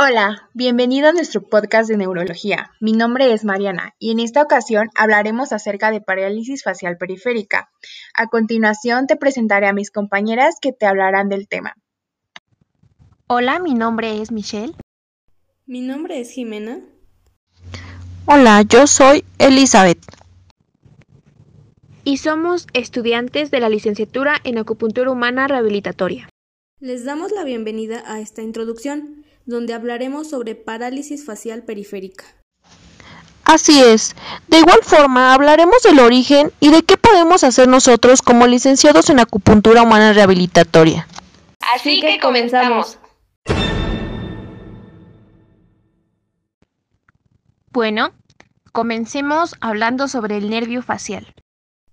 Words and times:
Hola, 0.00 0.48
bienvenido 0.54 1.08
a 1.08 1.12
nuestro 1.12 1.42
podcast 1.42 1.90
de 1.90 1.96
neurología. 1.96 2.70
Mi 2.80 2.92
nombre 2.92 3.32
es 3.32 3.44
Mariana 3.44 3.96
y 3.98 4.12
en 4.12 4.20
esta 4.20 4.42
ocasión 4.42 4.90
hablaremos 4.94 5.52
acerca 5.52 5.90
de 5.90 6.00
parálisis 6.00 6.62
facial 6.62 6.96
periférica. 6.98 7.68
A 8.14 8.28
continuación 8.28 9.08
te 9.08 9.16
presentaré 9.16 9.66
a 9.66 9.72
mis 9.72 9.90
compañeras 9.90 10.58
que 10.60 10.72
te 10.72 10.86
hablarán 10.86 11.28
del 11.28 11.48
tema. 11.48 11.74
Hola, 13.26 13.58
mi 13.58 13.74
nombre 13.74 14.22
es 14.22 14.30
Michelle. 14.30 14.72
Mi 15.66 15.80
nombre 15.80 16.20
es 16.20 16.30
Jimena. 16.30 16.78
Hola, 18.26 18.62
yo 18.62 18.86
soy 18.86 19.24
Elizabeth. 19.38 19.98
Y 22.04 22.18
somos 22.18 22.68
estudiantes 22.72 23.50
de 23.50 23.58
la 23.58 23.68
licenciatura 23.68 24.36
en 24.44 24.58
acupuntura 24.58 25.10
humana 25.10 25.48
rehabilitatoria. 25.48 26.28
Les 26.78 27.04
damos 27.04 27.32
la 27.32 27.42
bienvenida 27.42 28.04
a 28.06 28.20
esta 28.20 28.42
introducción 28.42 29.17
donde 29.48 29.72
hablaremos 29.72 30.28
sobre 30.28 30.54
parálisis 30.54 31.24
facial 31.24 31.62
periférica. 31.64 32.24
Así 33.44 33.82
es. 33.82 34.14
De 34.46 34.58
igual 34.58 34.80
forma, 34.82 35.32
hablaremos 35.32 35.82
del 35.82 36.00
origen 36.00 36.52
y 36.60 36.70
de 36.70 36.82
qué 36.82 36.98
podemos 36.98 37.42
hacer 37.44 37.66
nosotros 37.66 38.20
como 38.20 38.46
licenciados 38.46 39.08
en 39.08 39.20
acupuntura 39.20 39.82
humana 39.82 40.12
rehabilitatoria. 40.12 41.08
Así 41.74 41.98
que 42.00 42.20
comenzamos. 42.20 42.98
Bueno, 47.70 48.12
comencemos 48.72 49.54
hablando 49.60 50.08
sobre 50.08 50.36
el 50.36 50.50
nervio 50.50 50.82
facial. 50.82 51.34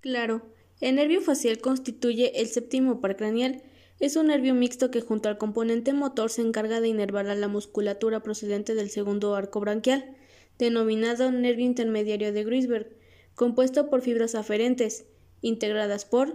Claro, 0.01 0.41
el 0.81 0.95
nervio 0.95 1.21
facial 1.21 1.59
constituye 1.59 2.41
el 2.41 2.47
séptimo 2.47 2.99
par 2.99 3.15
craneal 3.15 3.63
es 3.99 4.15
un 4.17 4.27
nervio 4.27 4.53
mixto 4.53 4.91
que 4.91 5.01
junto 5.01 5.29
al 5.29 5.37
componente 5.37 5.93
motor 5.93 6.29
se 6.29 6.41
encarga 6.41 6.81
de 6.81 6.89
inervar 6.89 7.27
a 7.27 7.35
la 7.35 7.47
musculatura 7.47 8.21
procedente 8.21 8.75
del 8.75 8.89
segundo 8.89 9.35
arco 9.35 9.59
branquial, 9.59 10.15
denominado 10.57 11.31
nervio 11.31 11.65
intermediario 11.65 12.33
de 12.33 12.43
Grisberg, 12.43 12.89
compuesto 13.35 13.89
por 13.89 14.01
fibras 14.01 14.35
aferentes, 14.35 15.05
integradas 15.41 16.05
por 16.05 16.33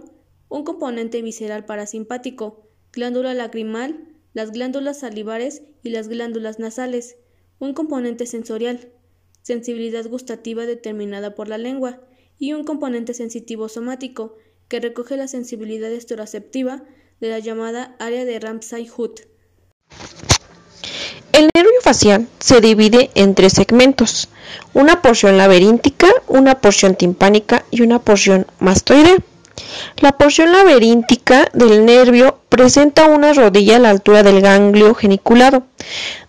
un 0.49 0.63
componente 0.63 1.21
visceral 1.21 1.65
parasimpático, 1.65 2.67
glándula 2.91 3.33
lacrimal, 3.33 4.07
las 4.33 4.51
glándulas 4.51 4.99
salivares 4.99 5.63
y 5.83 5.89
las 5.89 6.07
glándulas 6.07 6.59
nasales, 6.59 7.17
un 7.59 7.73
componente 7.73 8.25
sensorial, 8.25 8.91
sensibilidad 9.43 10.07
gustativa 10.07 10.65
determinada 10.65 11.35
por 11.35 11.47
la 11.47 11.57
lengua, 11.57 12.01
y 12.37 12.53
un 12.53 12.63
componente 12.63 13.13
sensitivo 13.13 13.69
somático, 13.69 14.35
que 14.67 14.79
recoge 14.79 15.15
la 15.15 15.27
sensibilidad 15.27 15.91
esteroceptiva 15.91 16.83
de 17.21 17.29
la 17.29 17.37
llamada 17.37 17.91
área 17.99 18.25
de 18.25 18.39
Ramsay-Hutt. 18.39 19.21
El 21.33 21.49
nervio 21.55 21.81
facial 21.83 22.27
se 22.39 22.61
divide 22.61 23.11
en 23.13 23.35
tres 23.35 23.53
segmentos, 23.53 24.27
una 24.73 25.03
porción 25.03 25.37
laberíntica, 25.37 26.07
una 26.27 26.59
porción 26.59 26.95
timpánica 26.95 27.63
y 27.69 27.83
una 27.83 27.99
porción 27.99 28.47
mastoidea. 28.59 29.17
La 29.97 30.13
porción 30.13 30.51
laberíntica 30.51 31.47
del 31.53 31.85
nervio 31.85 32.39
presenta 32.49 33.05
una 33.05 33.33
rodilla 33.33 33.75
a 33.75 33.79
la 33.79 33.91
altura 33.91 34.23
del 34.23 34.41
ganglio 34.41 34.95
geniculado, 34.95 35.63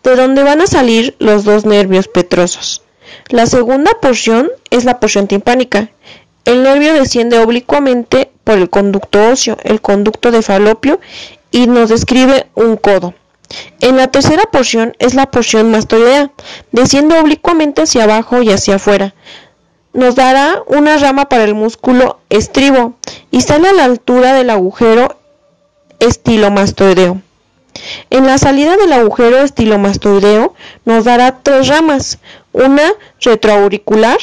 de 0.05 0.15
donde 0.15 0.43
van 0.43 0.61
a 0.61 0.67
salir 0.67 1.17
los 1.19 1.45
dos 1.45 1.65
nervios 1.65 2.07
petrosos. 2.07 2.83
La 3.29 3.47
segunda 3.47 3.93
porción 4.01 4.51
es 4.71 4.85
la 4.85 5.01
porción 5.01 5.27
timpánica. 5.27 5.91
El 6.45 6.63
nervio 6.63 6.95
desciende 6.95 7.39
oblicuamente 7.39 8.31
por 8.45 8.59
el 8.59 8.69
conducto 8.69 9.29
óseo, 9.29 9.57
el 9.63 9.81
conducto 9.81 10.31
de 10.31 10.43
falopio, 10.43 11.01
y 11.51 11.67
nos 11.67 11.91
describe 11.91 12.47
un 12.55 12.77
codo. 12.77 13.15
En 13.81 13.97
la 13.97 14.09
tercera 14.09 14.45
porción 14.45 14.97
es 14.99 15.15
la 15.15 15.31
porción 15.31 15.71
mastoidea, 15.71 16.33
desciende 16.73 17.19
oblicuamente 17.19 17.83
hacia 17.83 18.05
abajo 18.05 18.43
y 18.43 18.51
hacia 18.51 18.77
afuera. 18.77 19.15
Nos 19.93 20.15
dará 20.15 20.63
una 20.67 20.97
rama 20.97 21.29
para 21.29 21.45
el 21.45 21.55
músculo 21.55 22.19
estribo 22.31 22.95
y 23.31 23.43
sale 23.43 23.69
a 23.69 23.75
la 23.75 23.85
altura 23.85 24.33
del 24.33 24.51
agujero 24.51 25.19
estilomastoideo. 25.99 27.21
En 28.11 28.27
la 28.27 28.39
salida 28.39 28.77
del 28.77 28.93
agujero 28.93 29.39
estilomastoideo 29.39 30.55
nos 30.85 31.05
dará 31.05 31.43
tres 31.43 31.69
ramas, 31.69 32.19
una 32.53 32.93
retroauricular, 33.21 34.19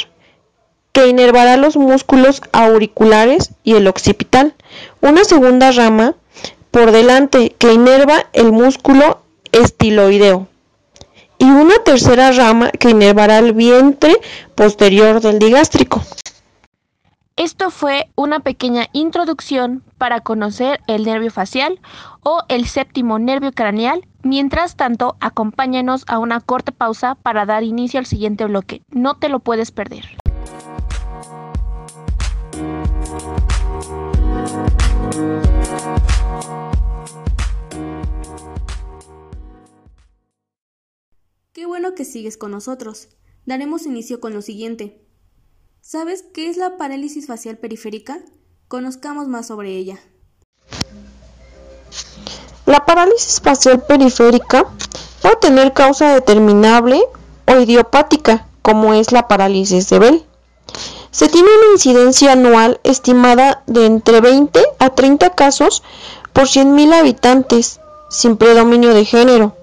que 0.91 1.07
inervará 1.07 1.57
los 1.57 1.77
músculos 1.77 2.41
auriculares 2.51 3.51
y 3.63 3.75
el 3.75 3.87
occipital. 3.87 4.53
Una 5.01 5.23
segunda 5.23 5.71
rama 5.71 6.15
por 6.71 6.91
delante 6.91 7.55
que 7.57 7.73
inerva 7.73 8.25
el 8.33 8.51
músculo 8.51 9.21
estiloideo. 9.51 10.47
Y 11.37 11.45
una 11.45 11.79
tercera 11.83 12.31
rama 12.31 12.69
que 12.71 12.89
inervará 12.89 13.39
el 13.39 13.53
vientre 13.53 14.19
posterior 14.55 15.21
del 15.21 15.39
digástrico. 15.39 16.01
Esto 17.37 17.71
fue 17.71 18.09
una 18.15 18.41
pequeña 18.41 18.87
introducción 18.91 19.81
para 19.97 20.19
conocer 20.19 20.81
el 20.87 21.05
nervio 21.05 21.31
facial 21.31 21.79
o 22.21 22.43
el 22.49 22.67
séptimo 22.67 23.17
nervio 23.17 23.53
craneal. 23.53 24.05
Mientras 24.23 24.75
tanto, 24.75 25.15
acompáñanos 25.21 26.03
a 26.07 26.19
una 26.19 26.41
corta 26.41 26.73
pausa 26.73 27.15
para 27.15 27.45
dar 27.45 27.63
inicio 27.63 27.97
al 27.97 28.05
siguiente 28.05 28.43
bloque. 28.43 28.81
No 28.91 29.15
te 29.15 29.29
lo 29.29 29.39
puedes 29.39 29.71
perder. 29.71 30.18
Sigues 42.11 42.37
con 42.37 42.51
nosotros. 42.51 43.09
Daremos 43.45 43.85
inicio 43.85 44.19
con 44.19 44.33
lo 44.33 44.41
siguiente. 44.41 45.01
¿Sabes 45.81 46.23
qué 46.33 46.49
es 46.49 46.57
la 46.57 46.77
parálisis 46.77 47.27
facial 47.27 47.57
periférica? 47.57 48.19
Conozcamos 48.67 49.27
más 49.27 49.47
sobre 49.47 49.75
ella. 49.75 49.99
La 52.65 52.85
parálisis 52.85 53.41
facial 53.41 53.83
periférica 53.83 54.65
puede 55.21 55.35
tener 55.37 55.73
causa 55.73 56.13
determinable 56.13 57.01
o 57.47 57.59
idiopática, 57.59 58.47
como 58.61 58.93
es 58.93 59.11
la 59.11 59.27
parálisis 59.27 59.89
de 59.89 59.99
Bell. 59.99 60.25
Se 61.11 61.27
tiene 61.27 61.47
una 61.47 61.73
incidencia 61.73 62.33
anual 62.33 62.79
estimada 62.83 63.63
de 63.65 63.87
entre 63.87 64.21
20 64.21 64.61
a 64.77 64.89
30 64.91 65.31
casos 65.31 65.81
por 66.33 66.43
100.000 66.43 66.93
habitantes, 66.93 67.79
sin 68.09 68.37
predominio 68.37 68.93
de 68.93 69.05
género. 69.05 69.55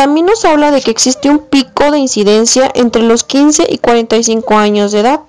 También 0.00 0.24
nos 0.24 0.46
habla 0.46 0.70
de 0.70 0.80
que 0.80 0.90
existe 0.90 1.28
un 1.28 1.40
pico 1.40 1.90
de 1.90 1.98
incidencia 1.98 2.70
entre 2.74 3.02
los 3.02 3.22
15 3.22 3.66
y 3.68 3.76
45 3.76 4.56
años 4.56 4.92
de 4.92 5.00
edad. 5.00 5.20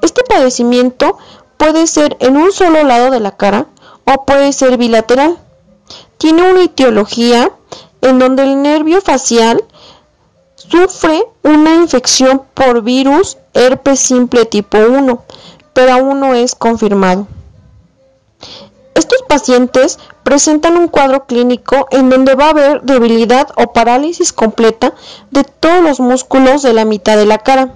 Este 0.00 0.22
padecimiento 0.24 1.18
puede 1.58 1.86
ser 1.86 2.16
en 2.20 2.38
un 2.38 2.50
solo 2.50 2.82
lado 2.82 3.10
de 3.10 3.20
la 3.20 3.36
cara 3.36 3.66
o 4.06 4.24
puede 4.24 4.54
ser 4.54 4.78
bilateral. 4.78 5.36
Tiene 6.16 6.50
una 6.50 6.62
etiología 6.62 7.52
en 8.00 8.18
donde 8.18 8.44
el 8.44 8.62
nervio 8.62 9.02
facial 9.02 9.62
sufre 10.56 11.22
una 11.42 11.74
infección 11.74 12.40
por 12.54 12.80
virus 12.80 13.36
herpes 13.52 14.00
simple 14.00 14.46
tipo 14.46 14.78
1, 14.78 15.24
pero 15.74 15.92
aún 15.92 16.20
no 16.20 16.32
es 16.32 16.54
confirmado. 16.54 17.26
Estos 18.94 19.20
pacientes 19.28 19.98
presentan 20.22 20.76
un 20.76 20.88
cuadro 20.88 21.26
clínico 21.26 21.86
en 21.90 22.10
donde 22.10 22.34
va 22.34 22.46
a 22.46 22.50
haber 22.50 22.82
debilidad 22.82 23.48
o 23.56 23.72
parálisis 23.72 24.32
completa 24.32 24.94
de 25.30 25.44
todos 25.44 25.82
los 25.82 26.00
músculos 26.00 26.62
de 26.62 26.72
la 26.72 26.84
mitad 26.84 27.16
de 27.16 27.26
la 27.26 27.38
cara. 27.38 27.74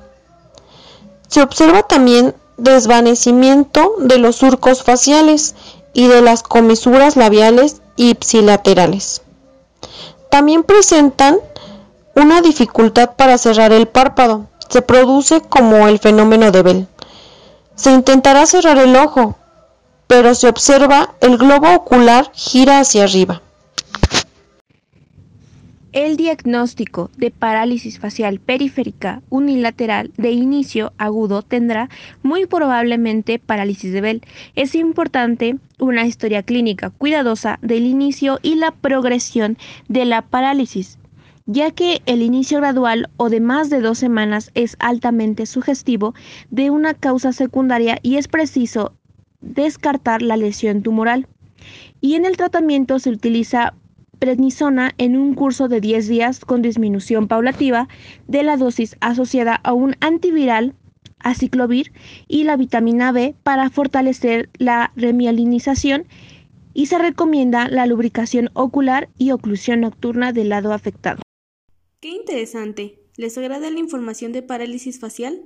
Se 1.29 1.43
observa 1.43 1.83
también 1.83 2.35
desvanecimiento 2.57 3.95
de 3.99 4.19
los 4.19 4.37
surcos 4.37 4.83
faciales 4.83 5.55
y 5.93 6.07
de 6.07 6.23
las 6.23 6.43
comisuras 6.43 7.17
labiales 7.17 7.81
ipsilaterales. 7.97 9.23
También 10.31 10.65
presentan 10.65 11.39
una 12.15 12.41
dificultad 12.41 13.11
para 13.17 13.39
cerrar 13.39 13.73
el 13.73 13.89
párpado. 13.89 14.47
Se 14.69 14.83
produce 14.83 15.41
como 15.41 15.89
el 15.89 15.99
fenómeno 15.99 16.51
de 16.51 16.63
Bell. 16.63 16.89
Se 17.77 17.93
intentará 17.93 18.47
cerrar 18.47 18.79
el 18.79 18.95
ojo, 18.97 19.37
pero 20.07 20.35
se 20.35 20.49
observa 20.49 21.15
el 21.21 21.39
globo 21.39 21.75
ocular 21.75 22.31
gira 22.35 22.81
hacia 22.81 23.05
arriba. 23.05 23.43
El 25.95 26.17
diagnóstico 26.17 27.09
de 27.17 27.31
parálisis 27.31 28.01
facial 28.01 28.41
periférica 28.41 29.23
unilateral 29.31 30.11
de 30.17 30.33
inicio 30.33 30.93
agudo 30.99 31.43
tendrá 31.43 31.89
muy 32.25 32.47
probablemente 32.47 33.39
parálisis 33.39 33.93
de 33.93 34.01
Bell. 34.01 34.23
Es 34.57 34.75
importante 34.75 35.57
una 35.79 36.05
historia 36.05 36.43
clínica 36.43 36.91
cuidadosa 36.91 37.61
del 37.63 37.87
inicio 37.87 38.41
y 38.43 38.57
la 38.57 38.73
progresión 38.73 39.57
de 39.87 40.05
la 40.05 40.23
parálisis 40.23 40.99
ya 41.47 41.71
que 41.71 42.01
el 42.07 42.23
inicio 42.23 42.59
gradual 42.59 43.11
o 43.17 43.29
de 43.29 43.41
más 43.41 43.69
de 43.69 43.81
dos 43.81 43.99
semanas 43.99 44.51
es 44.55 44.77
altamente 44.79 45.47
sugestivo 45.47 46.15
de 46.51 46.71
una 46.71 46.95
causa 46.95 47.33
secundaria 47.33 47.99
y 48.03 48.17
es 48.17 48.29
preciso 48.29 48.95
descartar 49.45 50.23
la 50.23 50.37
lesión 50.37 50.83
tumoral. 50.83 51.29
Y 52.01 52.15
en 52.15 52.25
el 52.25 52.37
tratamiento 52.37 52.99
se 52.99 53.11
utiliza 53.11 53.75
prednisona 54.19 54.95
en 54.97 55.17
un 55.17 55.35
curso 55.35 55.69
de 55.69 55.81
10 55.81 56.09
días 56.09 56.45
con 56.45 56.63
disminución 56.63 57.29
paulativa 57.29 57.89
de 58.27 58.43
la 58.43 58.57
dosis 58.57 58.97
asociada 59.01 59.61
a 59.63 59.73
un 59.73 59.97
antiviral 60.01 60.75
aciclovir 61.19 61.93
y 62.29 62.45
la 62.45 62.57
vitamina 62.57 63.13
B 63.13 63.35
para 63.43 63.71
fortalecer 63.71 64.51
la 64.59 64.93
remialinización 64.95 66.07
y 66.75 66.87
se 66.87 66.99
recomienda 66.99 67.69
la 67.69 67.87
lubricación 67.87 68.51
ocular 68.53 69.09
y 69.17 69.31
oclusión 69.31 69.81
nocturna 69.81 70.33
del 70.33 70.51
lado 70.51 70.73
afectado. 70.73 71.23
Qué 72.01 72.09
interesante. 72.09 73.01
¿Les 73.17 73.39
agrada 73.39 73.71
la 73.71 73.79
información 73.79 74.33
de 74.33 74.43
parálisis 74.43 74.99
facial? 75.01 75.43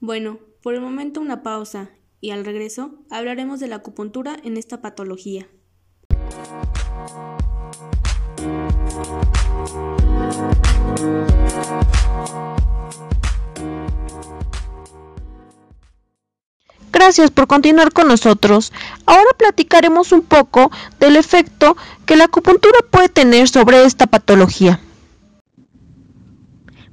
Bueno, 0.00 0.40
por 0.62 0.74
el 0.74 0.80
momento 0.80 1.20
una 1.20 1.42
pausa 1.42 1.90
y 2.20 2.30
al 2.30 2.44
regreso 2.44 3.04
hablaremos 3.10 3.60
de 3.60 3.68
la 3.68 3.76
acupuntura 3.76 4.36
en 4.42 4.56
esta 4.56 4.80
patología. 4.80 5.46
Gracias 16.92 17.30
por 17.30 17.46
continuar 17.46 17.92
con 17.92 18.08
nosotros. 18.08 18.72
Ahora 19.04 19.30
platicaremos 19.36 20.12
un 20.12 20.22
poco 20.22 20.70
del 20.98 21.16
efecto 21.16 21.76
que 22.06 22.16
la 22.16 22.24
acupuntura 22.24 22.78
puede 22.90 23.08
tener 23.08 23.48
sobre 23.48 23.84
esta 23.84 24.06
patología. 24.06 24.80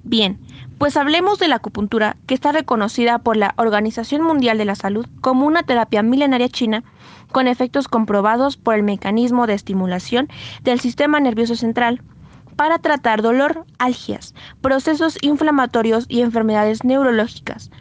Bien, 0.04 0.40
pues 0.78 0.98
hablemos 0.98 1.40
de 1.40 1.48
la 1.48 1.56
acupuntura, 1.56 2.18
que 2.28 2.34
está 2.34 2.52
reconocida 2.52 3.20
por 3.20 3.38
la 3.38 3.54
Organización 3.58 4.22
Mundial 4.22 4.58
de 4.58 4.66
la 4.66 4.76
Salud 4.76 5.06
como 5.22 5.46
una 5.46 5.64
terapia 5.64 6.04
milenaria 6.04 6.50
china 6.50 6.84
con 7.32 7.48
efectos 7.48 7.88
comprobados 7.88 8.58
por 8.58 8.76
el 8.76 8.84
mecanismo 8.84 9.48
de 9.48 9.54
estimulación 9.54 10.30
del 10.62 10.80
sistema 10.80 11.20
nervioso 11.20 11.56
central 11.56 12.02
para 12.56 12.80
tratar 12.80 13.22
dolor, 13.22 13.66
algias, 13.80 14.36
procesos 14.62 15.18
inflamatorios 15.22 16.06
y 16.08 16.22
enfermedades 16.22 16.84
neurológicas. 16.84 17.72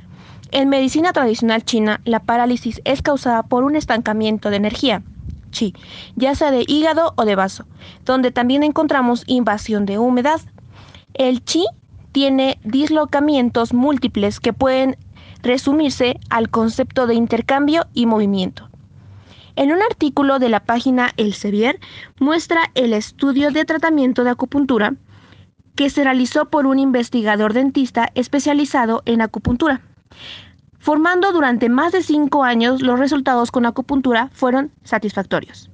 En 0.51 0.69
medicina 0.69 1.13
tradicional 1.13 1.65
china, 1.65 2.01
la 2.05 2.21
parálisis 2.21 2.81
es 2.85 3.03
causada 3.03 3.43
por 3.43 3.65
un 3.65 3.77
estancamiento 3.77 4.51
de 4.51 4.57
energía, 4.57 5.03
chi, 5.51 5.75
ya 6.17 6.35
sea 6.35 6.51
de 6.51 6.65
hígado 6.67 7.15
o 7.17 7.25
de 7.25 7.37
vaso, 7.37 7.67
donde 8.05 8.33
también 8.33 8.63
encontramos 8.63 9.25
invasión 9.27 9.87
de 9.87 9.99
humedad. 9.99 10.41
El 11.15 11.45
chi 11.45 11.65
tiene 12.13 12.59
dislocamientos 12.63 13.73
múltiples 13.75 14.39
que 14.39 14.53
pueden 14.53 14.97
resumirse 15.43 16.21
al 16.31 16.51
concepto 16.51 17.07
de 17.07 17.15
intercambio 17.15 17.87
y 17.95 18.07
movimiento. 18.07 18.69
En 19.57 19.73
un 19.73 19.83
artículo 19.83 20.39
de 20.39 20.49
la 20.49 20.61
página 20.61 21.11
El 21.17 21.35
Sevier 21.35 21.79
muestra 22.19 22.71
el 22.75 22.93
estudio 22.93 23.51
de 23.51 23.65
tratamiento 23.65 24.25
de 24.25 24.31
acupuntura 24.31 24.95
que 25.75 25.91
se 25.91 26.05
realizó 26.05 26.49
por 26.49 26.67
un 26.67 26.79
investigador 26.79 27.53
dentista 27.53 28.11
especializado 28.15 29.03
en 29.05 29.21
acupuntura. 29.21 29.83
Formando 30.79 31.33
durante 31.33 31.69
más 31.69 31.93
de 31.93 32.03
cinco 32.03 32.45
años, 32.45 32.83
los 32.83 32.99
resultados 32.99 33.51
con 33.51 33.67
acupuntura 33.67 34.31
fueron 34.33 34.73
satisfactorios. 34.85 35.71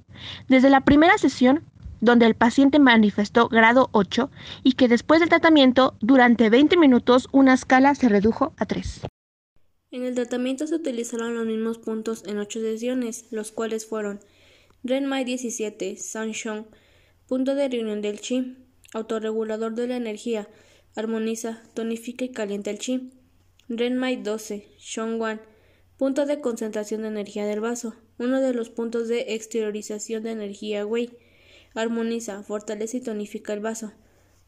Desde 0.49 0.71
la 0.71 0.83
primera 0.83 1.17
sesión, 1.19 1.63
donde 2.01 2.27
el 2.27 2.35
paciente 2.35 2.79
manifestó 2.79 3.49
grado 3.49 3.89
8 3.93 4.31
y 4.63 4.73
que 4.73 4.89
después 4.89 5.21
del 5.21 5.29
tratamiento, 5.29 5.97
durante 6.01 6.51
20 6.51 6.77
minutos, 6.77 7.29
una 7.33 7.55
escala 7.55 7.95
se 7.95 8.09
redujo 8.09 8.53
a 8.57 8.67
3. 8.67 9.03
En 9.91 10.05
el 10.05 10.15
tratamiento 10.15 10.67
se 10.67 10.75
utilizaron 10.75 11.35
los 11.35 11.47
mismos 11.47 11.79
puntos 11.79 12.25
en 12.27 12.39
8 12.39 12.61
sesiones, 12.61 13.27
los 13.31 13.53
cuales 13.53 13.87
fueron 13.87 14.21
Renmai 14.85 15.25
17, 15.25 15.97
Sanshong, 15.97 16.67
punto 17.27 17.55
de 17.55 17.69
reunión 17.69 18.01
del 18.01 18.21
chi, 18.21 18.57
autorregulador 18.93 19.75
de 19.75 19.89
la 19.89 19.97
energía, 19.97 20.49
armoniza, 20.95 21.63
tonifica 21.75 22.25
y 22.25 22.31
calienta 22.31 22.71
el 22.71 22.79
chi. 22.79 23.11
Renmai 23.69 24.23
12, 24.23 24.69
Shongwan, 24.79 25.41
punto 25.97 26.27
de 26.27 26.41
concentración 26.41 27.03
de 27.03 27.09
energía 27.09 27.45
del 27.45 27.61
vaso, 27.61 27.97
uno 28.19 28.41
de 28.41 28.55
los 28.55 28.71
puntos 28.71 29.09
de 29.09 29.35
exteriorización 29.35 30.23
de 30.23 30.31
energía 30.31 30.87
Wei 30.87 31.17
Armoniza, 31.79 32.43
fortalece 32.43 32.97
y 32.97 33.01
tonifica 33.01 33.53
el 33.53 33.61
vaso. 33.61 33.93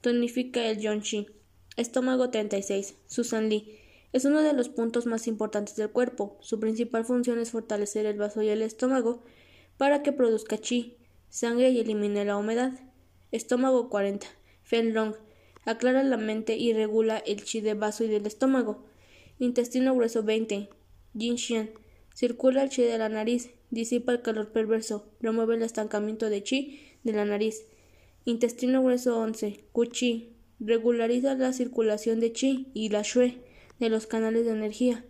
Tonifica 0.01 0.67
el 0.67 0.81
Yonshi. 0.81 1.29
Estómago 1.77 2.31
36. 2.31 2.97
Susan 3.07 3.49
Lee. 3.49 3.79
Es 4.13 4.25
uno 4.25 4.43
de 4.43 4.53
los 4.53 4.69
puntos 4.69 5.07
más 5.07 5.29
importantes 5.29 5.77
del 5.77 5.91
cuerpo. 5.91 6.39
Su 6.41 6.59
principal 6.59 7.05
función 7.05 7.39
es 7.39 7.53
fortalecer 7.53 8.05
el 8.07 8.19
vaso 8.19 8.43
y 8.43 8.49
el 8.49 8.63
estómago 8.63 9.23
para 9.77 10.03
que 10.03 10.11
produzca 10.11 10.59
chi, 10.59 10.97
sangre 11.29 11.71
y 11.71 11.79
elimine 11.79 12.25
la 12.25 12.37
humedad. 12.37 12.73
Estómago 13.31 13.91
40. 13.91 14.27
Fenlong. 14.65 15.15
Aclara 15.65 16.03
la 16.03 16.17
mente 16.17 16.57
y 16.57 16.73
regula 16.73 17.19
el 17.19 17.45
chi 17.45 17.61
del 17.61 17.79
vaso 17.79 18.03
y 18.03 18.09
del 18.09 18.27
estómago. 18.27 18.87
Intestino 19.39 19.95
grueso 19.95 20.25
20. 20.25 20.69
Jinshian. 21.17 21.71
Circula 22.13 22.65
el 22.65 22.71
chi 22.71 22.83
de 22.83 22.99
la 22.99 23.09
nariz, 23.09 23.51
disipa 23.71 24.11
el 24.11 24.21
calor 24.21 24.51
perverso, 24.51 25.07
remueve 25.21 25.55
el 25.55 25.63
estancamiento 25.63 26.29
de 26.29 26.43
chi 26.43 26.90
de 27.05 27.13
la 27.13 27.25
nariz. 27.25 27.65
Intestino 28.25 28.83
grueso 28.83 29.19
11. 29.19 29.65
Kuchi. 29.73 30.31
Regulariza 30.61 31.35
la 31.35 31.53
circulación 31.53 32.21
de 32.21 32.33
chi 32.33 32.69
y 32.75 32.91
la 32.91 33.03
shue 33.03 33.39
de 33.79 33.89
los 33.89 34.07
canales 34.07 34.45
de 34.45 34.53
energía. 34.53 35.05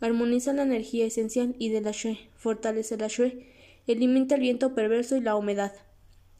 Armoniza 0.00 0.52
la 0.52 0.64
energía 0.64 1.06
esencial 1.06 1.54
y 1.58 1.68
de 1.68 1.80
la 1.80 1.92
shue. 1.92 2.18
Fortalece 2.34 2.96
la 2.96 3.08
shue. 3.08 3.46
Elimina 3.86 4.34
el 4.34 4.40
viento 4.40 4.74
perverso 4.74 5.16
y 5.16 5.20
la 5.20 5.36
humedad. 5.36 5.72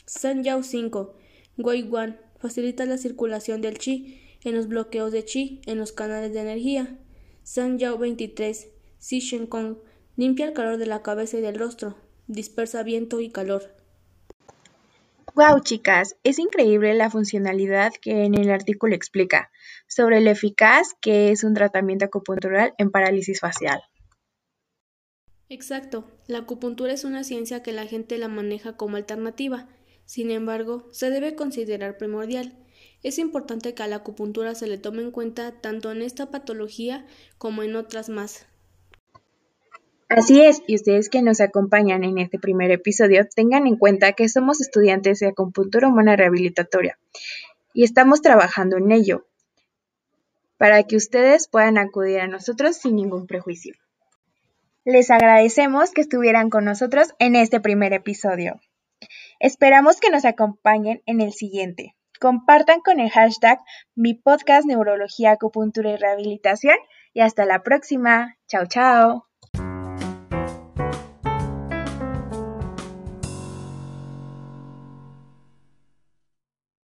San 0.04 0.42
Yao 0.42 0.62
5. 0.62 1.14
Gui 1.56 1.82
Wan. 1.84 2.18
Facilita 2.38 2.84
la 2.86 2.98
circulación 2.98 3.62
del 3.62 3.78
chi 3.78 4.20
en 4.44 4.54
los 4.54 4.68
bloqueos 4.68 5.12
de 5.12 5.24
chi 5.24 5.60
en 5.66 5.78
los 5.78 5.92
canales 5.92 6.32
de 6.32 6.40
energía. 6.40 6.98
San 7.44 7.78
Yao 7.78 7.98
23. 7.98 8.68
Si 8.98 9.20
Shen 9.20 9.46
Kong. 9.46 9.76
Limpia 10.16 10.46
el 10.46 10.54
calor 10.54 10.78
de 10.78 10.86
la 10.86 11.02
cabeza 11.02 11.38
y 11.38 11.40
del 11.40 11.58
rostro. 11.58 11.96
Dispersa 12.26 12.82
viento 12.82 13.20
y 13.20 13.30
calor. 13.30 13.75
Wow, 15.36 15.60
chicas, 15.60 16.16
es 16.24 16.38
increíble 16.38 16.94
la 16.94 17.10
funcionalidad 17.10 17.92
que 18.00 18.24
en 18.24 18.34
el 18.34 18.50
artículo 18.50 18.94
explica 18.94 19.50
sobre 19.86 20.22
lo 20.22 20.30
eficaz 20.30 20.94
que 20.98 21.30
es 21.30 21.44
un 21.44 21.52
tratamiento 21.52 22.06
acupuntural 22.06 22.72
en 22.78 22.90
parálisis 22.90 23.40
facial. 23.40 23.82
Exacto, 25.50 26.10
la 26.26 26.38
acupuntura 26.38 26.94
es 26.94 27.04
una 27.04 27.22
ciencia 27.22 27.62
que 27.62 27.72
la 27.72 27.84
gente 27.84 28.16
la 28.16 28.28
maneja 28.28 28.78
como 28.78 28.96
alternativa. 28.96 29.68
Sin 30.06 30.30
embargo, 30.30 30.88
se 30.90 31.10
debe 31.10 31.34
considerar 31.34 31.98
primordial. 31.98 32.56
Es 33.02 33.18
importante 33.18 33.74
que 33.74 33.82
a 33.82 33.88
la 33.88 33.96
acupuntura 33.96 34.54
se 34.54 34.66
le 34.66 34.78
tome 34.78 35.02
en 35.02 35.10
cuenta 35.10 35.60
tanto 35.60 35.92
en 35.92 36.00
esta 36.00 36.30
patología 36.30 37.06
como 37.36 37.62
en 37.62 37.76
otras 37.76 38.08
más. 38.08 38.46
Así 40.08 40.40
es, 40.40 40.62
y 40.68 40.76
ustedes 40.76 41.08
que 41.08 41.20
nos 41.20 41.40
acompañan 41.40 42.04
en 42.04 42.18
este 42.18 42.38
primer 42.38 42.70
episodio, 42.70 43.26
tengan 43.34 43.66
en 43.66 43.76
cuenta 43.76 44.12
que 44.12 44.28
somos 44.28 44.60
estudiantes 44.60 45.18
de 45.18 45.28
acupuntura 45.28 45.88
humana 45.88 46.14
rehabilitatoria 46.14 46.96
y 47.74 47.82
estamos 47.84 48.22
trabajando 48.22 48.76
en 48.76 48.92
ello 48.92 49.26
para 50.58 50.82
que 50.84 50.96
ustedes 50.96 51.48
puedan 51.48 51.76
acudir 51.76 52.20
a 52.20 52.28
nosotros 52.28 52.76
sin 52.76 52.96
ningún 52.96 53.26
prejuicio. 53.26 53.74
Les 54.84 55.10
agradecemos 55.10 55.90
que 55.90 56.02
estuvieran 56.02 56.48
con 56.50 56.64
nosotros 56.64 57.12
en 57.18 57.34
este 57.34 57.60
primer 57.60 57.92
episodio. 57.92 58.60
Esperamos 59.40 60.00
que 60.00 60.10
nos 60.10 60.24
acompañen 60.24 61.02
en 61.06 61.20
el 61.20 61.32
siguiente. 61.32 61.96
Compartan 62.20 62.80
con 62.80 63.00
el 63.00 63.10
hashtag 63.10 63.60
mi 63.94 64.14
podcast 64.14 64.66
Neurología, 64.66 65.32
Acupuntura 65.32 65.90
y 65.90 65.96
Rehabilitación 65.96 66.76
y 67.12 67.20
hasta 67.20 67.44
la 67.44 67.62
próxima. 67.62 68.36
Chao, 68.46 68.66
chao. 68.66 69.25